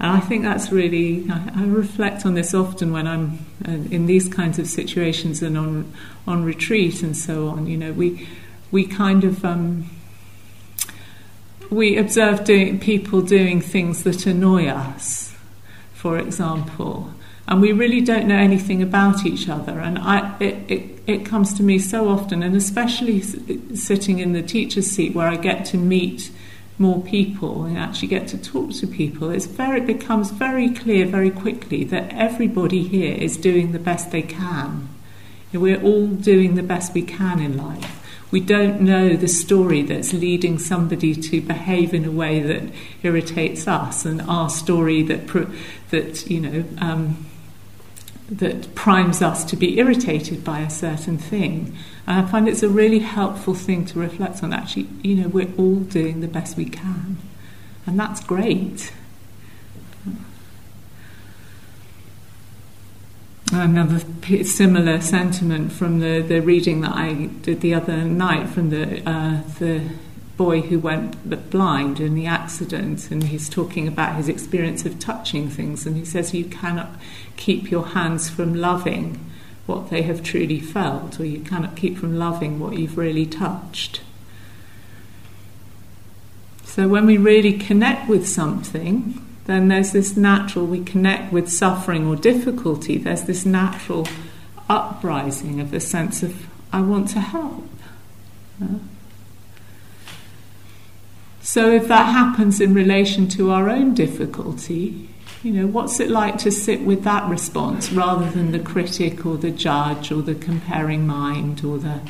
[0.00, 4.06] And I think that's really, I, I reflect on this often when I'm uh, in
[4.06, 5.92] these kinds of situations and on,
[6.26, 7.66] on retreat and so on.
[7.66, 8.28] You know, we,
[8.70, 9.90] we kind of, um,
[11.70, 15.34] we observe doing, people doing things that annoy us,
[15.94, 17.12] for example
[17.48, 19.80] and we really don't know anything about each other.
[19.80, 24.42] And I, it, it, it comes to me so often, and especially sitting in the
[24.42, 26.30] teacher's seat where I get to meet
[26.76, 31.06] more people and actually get to talk to people, it's very, it becomes very clear
[31.06, 34.90] very quickly that everybody here is doing the best they can.
[35.50, 37.97] We're all doing the best we can in life.
[38.30, 42.62] We don't know the story that's leading somebody to behave in a way that
[43.02, 45.26] irritates us, and our story that
[45.90, 47.26] that you know um,
[48.30, 51.74] that primes us to be irritated by a certain thing.
[52.06, 54.52] And I find it's a really helpful thing to reflect on.
[54.52, 57.16] Actually, you know, we're all doing the best we can,
[57.86, 58.92] and that's great.
[63.50, 63.98] Another
[64.44, 69.42] similar sentiment from the, the reading that I did the other night from the uh,
[69.58, 69.88] the
[70.36, 75.48] boy who went blind in the accident, and he's talking about his experience of touching
[75.48, 76.90] things, and he says you cannot
[77.36, 79.18] keep your hands from loving
[79.66, 84.02] what they have truly felt, or you cannot keep from loving what you've really touched.
[86.64, 92.06] So when we really connect with something, then there's this natural, we connect with suffering
[92.06, 94.06] or difficulty, there's this natural
[94.68, 97.66] uprising of the sense of, I want to help.
[101.40, 105.08] So if that happens in relation to our own difficulty,
[105.42, 109.38] you know, what's it like to sit with that response rather than the critic or
[109.38, 112.02] the judge or the comparing mind or the,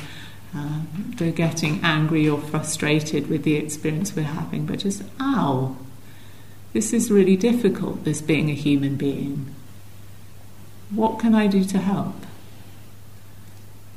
[0.53, 0.81] uh,
[1.15, 5.77] the getting angry or frustrated with the experience we're having, but just, ow,
[6.73, 9.53] this is really difficult, this being a human being.
[10.91, 12.15] What can I do to help?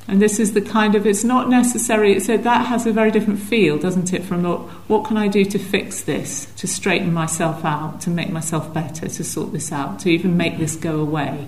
[0.09, 3.41] And this is the kind of, it's not necessary, so that has a very different
[3.41, 7.65] feel, doesn't it, from what what can I do to fix this, to straighten myself
[7.65, 11.47] out, to make myself better, to sort this out, to even make this go away.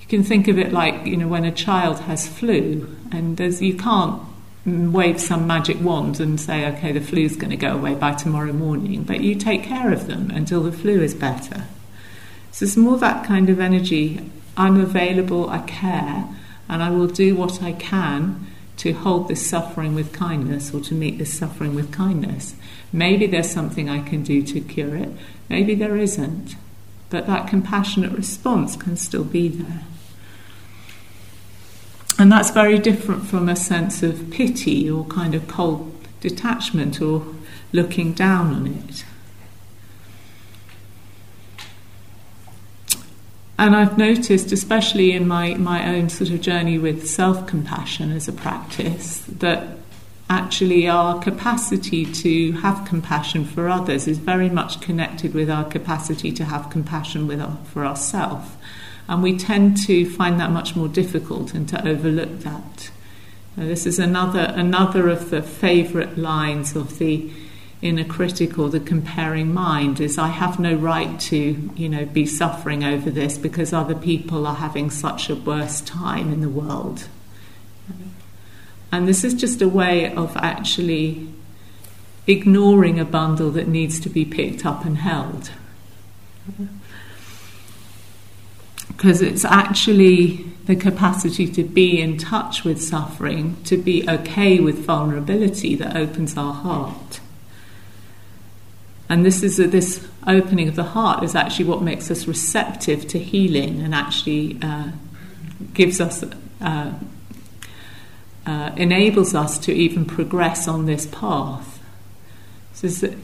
[0.00, 3.62] You can think of it like, you know, when a child has flu, and there's,
[3.62, 4.20] you can't
[4.66, 8.52] wave some magic wand and say, okay, the flu's going to go away by tomorrow
[8.52, 11.64] morning, but you take care of them until the flu is better.
[12.50, 14.20] So it's more that kind of energy.
[14.56, 16.28] I'm available, I care
[16.70, 18.46] and I will do what I can
[18.76, 22.54] to hold this suffering with kindness or to meet this suffering with kindness.
[22.92, 25.10] Maybe there's something I can do to cure it,
[25.48, 26.54] maybe there isn't,
[27.10, 29.82] but that compassionate response can still be there.
[32.20, 37.24] And that's very different from a sense of pity or kind of cold detachment or
[37.72, 39.06] looking down on it.
[43.58, 48.28] And I've noticed, especially in my, my own sort of journey with self compassion as
[48.28, 49.78] a practice, that
[50.28, 56.32] actually our capacity to have compassion for others is very much connected with our capacity
[56.32, 58.50] to have compassion with our, for ourselves.
[59.10, 62.90] And we tend to find that much more difficult and to overlook that.
[63.56, 67.28] Now, this is another, another of the favourite lines of the
[67.82, 72.24] inner critic or the comparing mind is I have no right to, you know, be
[72.24, 77.08] suffering over this because other people are having such a worse time in the world.
[78.92, 81.26] And this is just a way of actually
[82.28, 85.50] ignoring a bundle that needs to be picked up and held.
[89.00, 94.84] Because it's actually the capacity to be in touch with suffering, to be okay with
[94.84, 97.20] vulnerability that opens our heart.
[99.08, 103.08] And this is a, this opening of the heart is actually what makes us receptive
[103.08, 104.90] to healing and actually uh,
[105.72, 106.22] gives us
[106.60, 106.92] uh,
[108.44, 111.82] uh, enables us to even progress on this path.
[112.74, 113.14] So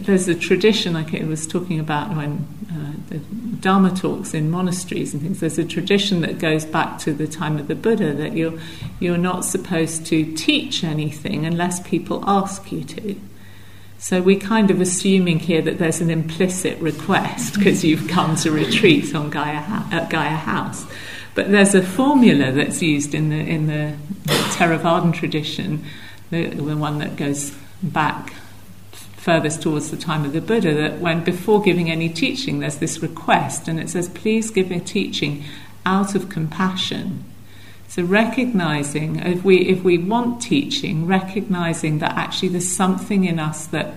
[0.00, 5.12] there's a, tradition, like I was talking about when uh, the Dharma talks in monasteries
[5.12, 5.40] and things.
[5.40, 8.58] There's a tradition that goes back to the time of the Buddha that you're
[9.00, 13.20] you're not supposed to teach anything unless people ask you to.
[13.98, 18.52] So we're kind of assuming here that there's an implicit request because you've come to
[18.52, 20.86] retreat on Gaia, at Gaia House.
[21.34, 23.96] But there's a formula that's used in the, in the
[24.26, 25.84] Theravadan tradition
[26.30, 28.34] the, the one that goes back
[29.28, 33.02] furthest towards the time of the Buddha, that when before giving any teaching, there's this
[33.02, 35.44] request, and it says, please give a teaching
[35.84, 37.24] out of compassion.
[37.88, 43.66] So recognizing if we if we want teaching, recognizing that actually there's something in us
[43.66, 43.96] that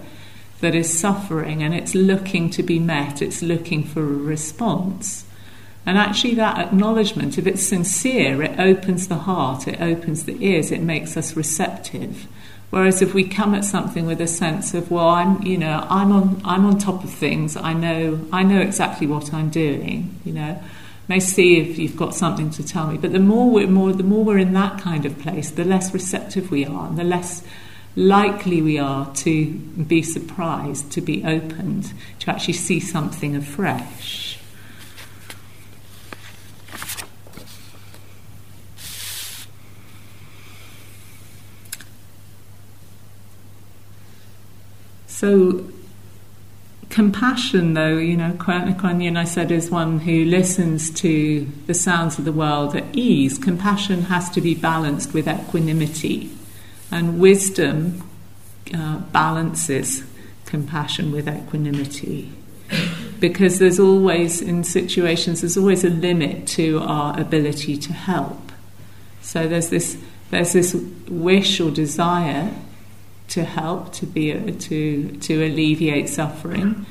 [0.60, 5.24] that is suffering and it's looking to be met, it's looking for a response.
[5.86, 10.72] And actually, that acknowledgement, if it's sincere, it opens the heart, it opens the ears,
[10.72, 12.28] it makes us receptive.
[12.72, 16.12] Whereas if we come at something with a sense of, well, I'm, you know, I'm
[16.12, 17.58] on, I'm on top of things.
[17.58, 20.20] I know, I know exactly what I'm doing.
[20.24, 20.64] You know,
[21.10, 22.98] may see if you've got something to tell me.
[22.98, 25.94] But the more we're more, the more we're in that kind of place, the less
[25.94, 27.44] receptive we are, and the less
[27.98, 34.31] likely we are to be surprised, to be opened, to actually see something afresh.
[45.22, 45.64] So,
[46.90, 52.18] compassion, though, you know, Kuan Yin, I said, is one who listens to the sounds
[52.18, 53.38] of the world at ease.
[53.38, 56.32] Compassion has to be balanced with equanimity,
[56.90, 58.02] and wisdom
[58.74, 60.04] uh, balances
[60.48, 62.32] compassion with equanimity.
[63.20, 68.52] Because there's always, in situations, there's always a limit to our ability to help.
[69.22, 70.00] So there's this,
[70.32, 70.74] there's this
[71.08, 72.56] wish or desire
[73.32, 76.86] to help, to be to to alleviate suffering.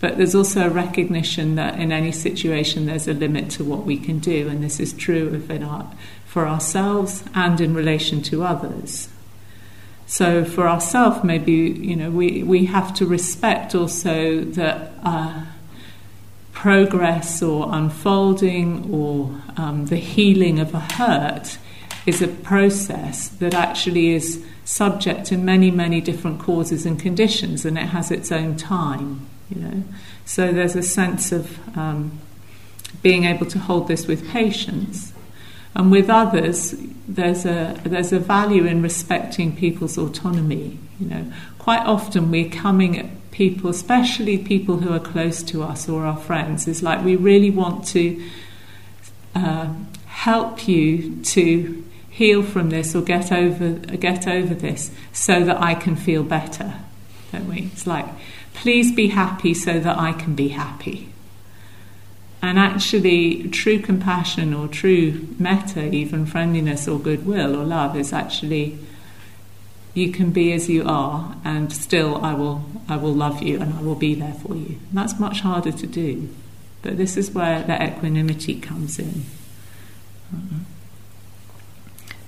[0.00, 3.98] But there's also a recognition that in any situation there's a limit to what we
[3.98, 5.92] can do, and this is true our,
[6.24, 9.08] for ourselves and in relation to others.
[10.06, 15.44] So for ourselves, maybe you know we, we have to respect also that uh,
[16.52, 21.58] progress or unfolding or um, the healing of a hurt
[22.06, 27.78] is a process that actually is subject to many, many different causes and conditions, and
[27.78, 29.26] it has its own time.
[29.48, 29.82] You know,
[30.26, 32.18] so there's a sense of um,
[33.00, 35.14] being able to hold this with patience.
[35.74, 36.74] And with others,
[37.08, 40.78] there's a there's a value in respecting people's autonomy.
[41.00, 45.88] You know, quite often we're coming at people, especially people who are close to us
[45.88, 48.22] or our friends, is like we really want to
[49.34, 49.72] uh,
[50.04, 51.84] help you to
[52.18, 56.74] heal from this or get over get over this so that I can feel better.
[57.30, 57.70] Don't we?
[57.72, 58.06] It's like,
[58.54, 61.10] please be happy so that I can be happy.
[62.42, 68.78] And actually, true compassion or true metta, even friendliness or goodwill or love, is actually
[69.94, 73.74] you can be as you are, and still I will I will love you and
[73.74, 74.78] I will be there for you.
[74.88, 76.28] And that's much harder to do,
[76.82, 79.24] but this is where the equanimity comes in.
[80.34, 80.77] Uh-uh.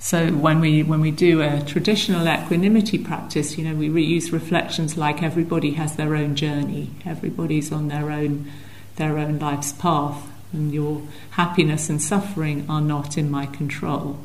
[0.02, 4.96] So when we when we do a traditional equanimity practice, you know, we use reflections
[4.96, 8.50] like everybody has their own journey, everybody's on their own
[8.96, 14.18] their own life's path, and your happiness and suffering are not in my control.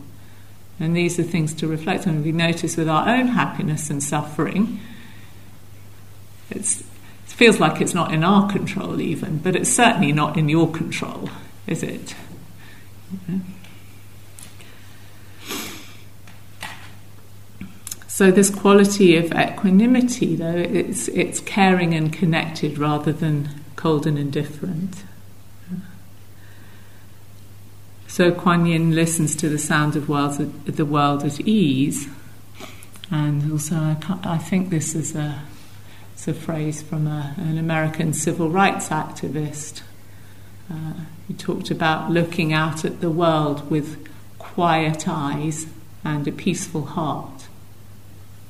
[0.79, 2.23] And these are things to reflect on.
[2.23, 4.79] We notice with our own happiness and suffering,
[6.49, 6.65] it
[7.25, 11.29] feels like it's not in our control even, but it's certainly not in your control,
[11.67, 12.15] is it?
[18.15, 24.17] So this quality of equanimity, though, it's it's caring and connected rather than cold and
[24.17, 25.03] indifferent.
[28.07, 32.07] So Kuan Yin listens to the sound of world, the world at ease,
[33.11, 35.41] and also I, I think this is a,
[36.13, 39.81] it's a phrase from a, an American civil rights activist.
[40.71, 40.93] Uh,
[41.27, 44.07] he talked about looking out at the world with
[44.39, 45.65] quiet eyes
[46.05, 47.34] and a peaceful heart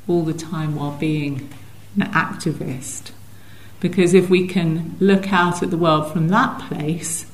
[0.07, 1.49] all the time while being
[1.95, 3.11] an activist.
[3.79, 7.25] Because if we can look out at the world from that place,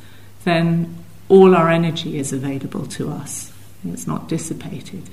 [0.43, 0.95] then
[1.29, 3.51] all our energy is available to us.
[3.85, 5.09] It's not dissipated.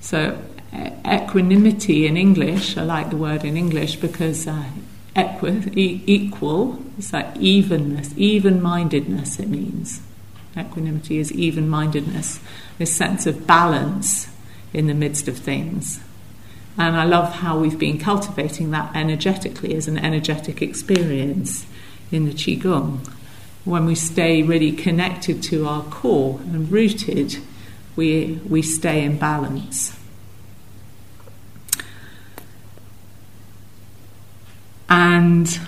[0.00, 0.38] So,
[1.04, 4.64] equanimity in English, I like the word in English because uh,
[5.14, 10.00] equi- e- equal, it's like evenness, even mindedness, it means.
[10.56, 12.40] Equanimity is even mindedness,
[12.78, 14.28] this sense of balance
[14.72, 16.00] in the midst of things.
[16.78, 21.66] And I love how we've been cultivating that energetically as an energetic experience
[22.12, 23.06] in the Qigong.
[23.64, 27.38] When we stay really connected to our core and rooted,
[27.96, 29.98] we, we stay in balance.
[34.88, 35.58] And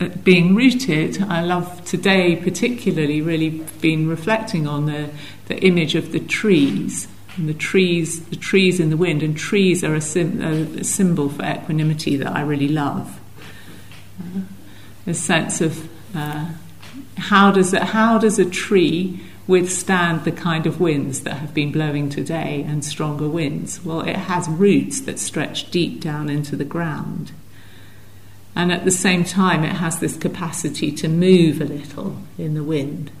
[0.00, 5.10] uh, being rooted, I love today particularly really been reflecting on the,
[5.46, 7.08] the image of the trees
[7.38, 11.28] And the trees, the trees in the wind, and trees are a, sim, a symbol
[11.28, 13.20] for equanimity that I really love.
[14.20, 14.40] Uh,
[15.06, 16.50] a sense of uh,
[17.16, 21.72] how does it, how does a tree withstand the kind of winds that have been
[21.72, 23.84] blowing today and stronger winds?
[23.84, 27.32] Well, it has roots that stretch deep down into the ground.
[28.54, 32.64] And at the same time, it has this capacity to move a little in the
[32.64, 33.12] wind.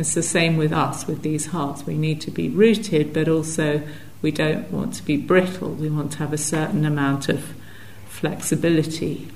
[0.00, 1.86] It's the same with us, with these hearts.
[1.86, 3.82] We need to be rooted, but also
[4.22, 5.72] we don't want to be brittle.
[5.72, 7.54] We want to have a certain amount of
[8.08, 9.30] flexibility.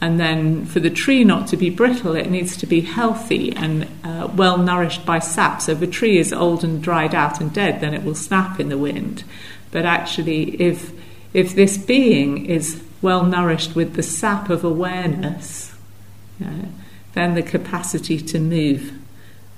[0.00, 3.88] And then for the tree not to be brittle, it needs to be healthy and
[4.04, 5.60] uh, well nourished by sap.
[5.60, 8.60] So if a tree is old and dried out and dead, then it will snap
[8.60, 9.24] in the wind.
[9.72, 10.92] But actually, if,
[11.34, 15.74] if this being is well nourished with the sap of awareness,
[16.44, 16.66] uh,
[17.14, 19.01] then the capacity to move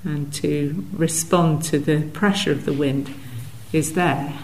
[0.05, 3.13] and to respond to the pressure of the wind
[3.73, 4.37] is there.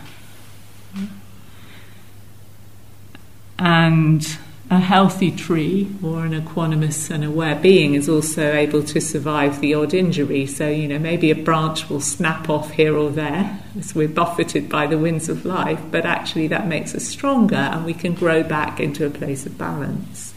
[3.57, 4.25] And
[4.71, 9.73] a healthy tree or an equanimous and aware being is also able to survive the
[9.75, 10.47] odd injury.
[10.47, 14.67] So, you know, maybe a branch will snap off here or there as we're buffeted
[14.67, 18.43] by the winds of life, but actually that makes us stronger and we can grow
[18.43, 20.33] back into a place of balance.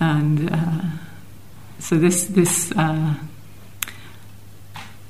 [0.00, 0.82] And uh,
[1.80, 3.14] so this this uh,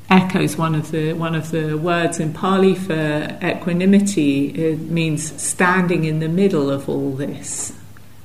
[0.08, 4.48] echoes one of the one of the words in Pali for equanimity.
[4.50, 7.76] It means standing in the middle of all this,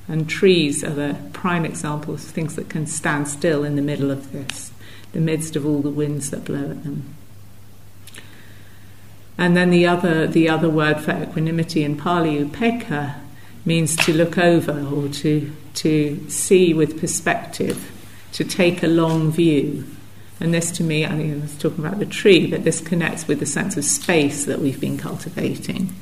[0.08, 4.12] and trees are the prime examples of things that can stand still in the middle
[4.12, 4.72] of this,
[5.12, 7.16] the midst of all the winds that blow at them.
[9.40, 13.16] And then the other the other word for equanimity in Pali, upekkha,
[13.66, 17.92] means to look over or to to see with perspective
[18.36, 19.86] to take a long view.
[20.42, 23.30] And this, to me, I, mean, I was talking about the tree, but this connects
[23.30, 25.96] with the sense of space that we've been cultivating.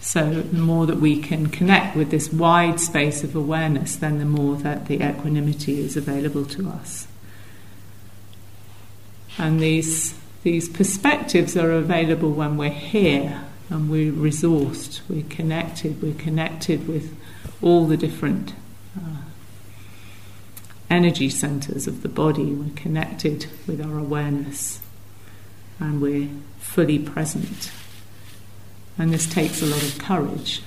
[0.00, 4.24] So, the more that we can connect with this wide space of awareness, then the
[4.24, 7.06] more that the equanimity is available to us.
[9.38, 16.14] And these, these perspectives are available when we're here and we're resourced, we're connected, we're
[16.14, 17.16] connected with
[17.62, 18.54] all the different
[18.98, 19.21] uh,
[20.92, 22.52] energy centers of the body.
[22.52, 24.80] We're connected with our awareness
[25.80, 26.28] and we're
[26.58, 27.72] fully present.
[28.98, 30.62] And this takes a lot of courage.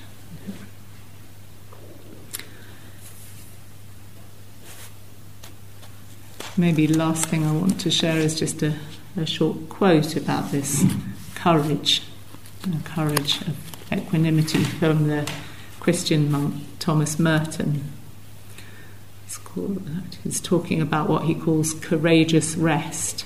[6.58, 8.74] Maybe last thing I want to share is just a,
[9.16, 10.84] a short quote about this
[11.36, 12.02] courage,
[12.62, 13.56] the courage of
[13.92, 15.30] equanimity from the
[15.80, 17.92] Christian monk Thomas Merton,
[20.24, 23.26] He's talking about what he calls courageous rest.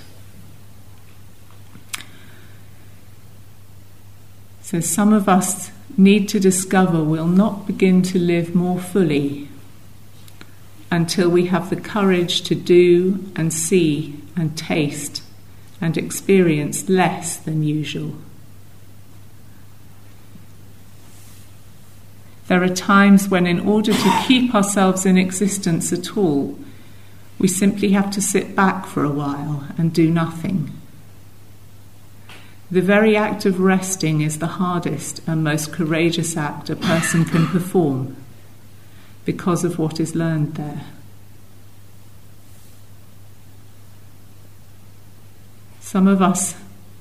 [4.62, 9.50] So, some of us need to discover we'll not begin to live more fully
[10.92, 15.24] until we have the courage to do and see and taste
[15.82, 18.16] and experience less than usual.
[22.50, 26.58] There are times when, in order to keep ourselves in existence at all,
[27.38, 30.72] we simply have to sit back for a while and do nothing.
[32.72, 37.46] The very act of resting is the hardest and most courageous act a person can
[37.46, 38.16] perform
[39.26, 40.88] because of what is learned there.
[45.82, 46.56] Some of us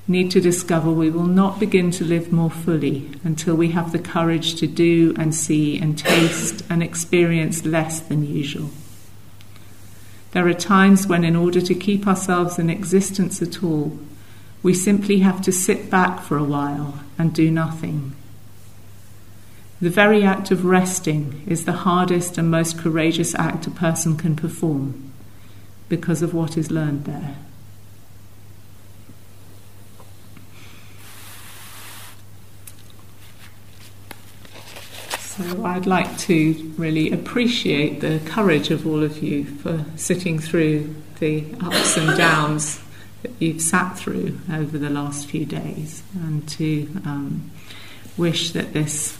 [0.09, 3.99] need to discover we will not begin to live more fully until we have the
[3.99, 8.71] courage to do and see and taste and experience less than usual.
[10.31, 13.99] There are times when, in order to keep ourselves in existence at all,
[14.63, 18.15] we simply have to sit back for a while and do nothing.
[19.79, 24.35] The very act of resting is the hardest and most courageous act a person can
[24.35, 25.11] perform
[25.87, 27.37] because of what is learned there.
[35.39, 40.93] So I'd like to really appreciate the courage of all of you for sitting through
[41.19, 42.81] the ups and downs
[43.21, 47.51] that you've sat through over the last few days, and to um,
[48.17, 49.17] wish that this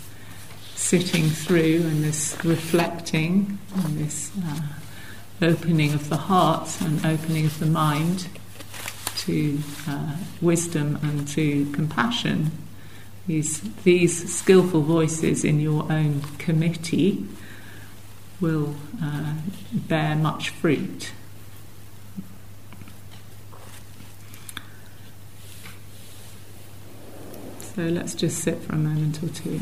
[0.75, 4.59] sitting through and this reflecting and this uh,
[5.41, 8.27] opening of the heart and opening of the mind
[9.19, 9.57] to
[9.87, 12.51] uh, wisdom and to compassion
[13.29, 17.27] these, these skillful voices in your own committee
[18.41, 19.35] will uh,
[19.71, 21.11] bear much fruit.
[27.59, 29.61] So let's just sit for a moment or two.